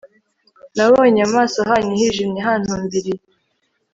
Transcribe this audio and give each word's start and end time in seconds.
nabonye 0.75 1.21
mu 1.27 1.33
maso 1.37 1.59
hanyu 1.69 1.93
hijimye 1.99 2.39
hantumbiriye 2.47 3.21